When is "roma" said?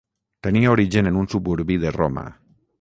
2.01-2.25